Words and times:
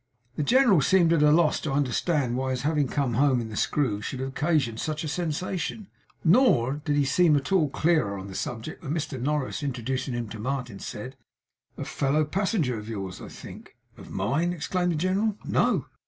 The 0.35 0.41
general 0.41 0.81
seemed 0.81 1.13
at 1.13 1.21
a 1.21 1.29
loss 1.31 1.59
to 1.59 1.71
understand 1.71 2.35
why 2.35 2.49
his 2.49 2.63
having 2.63 2.87
come 2.87 3.13
home 3.13 3.39
in 3.39 3.49
the 3.49 3.55
Screw 3.55 4.01
should 4.01 4.19
occasion 4.19 4.77
such 4.77 5.03
a 5.03 5.07
sensation, 5.07 5.89
nor 6.23 6.81
did 6.83 6.95
he 6.95 7.05
seem 7.05 7.35
at 7.35 7.51
all 7.51 7.69
clearer 7.69 8.17
on 8.17 8.25
the 8.25 8.33
subject 8.33 8.81
when 8.83 8.93
Mr 8.95 9.21
Norris, 9.21 9.61
introducing 9.61 10.15
him 10.15 10.27
to 10.29 10.39
Martin, 10.39 10.79
said: 10.79 11.17
'A 11.77 11.85
fellow 11.85 12.25
passenger 12.25 12.79
of 12.79 12.89
yours, 12.89 13.21
I 13.21 13.27
think?' 13.29 13.75
'Of 13.95 14.09
mine?' 14.09 14.53
exclaimed 14.53 14.91
the 14.93 14.95
general; 14.95 15.37
'No! 15.45 15.85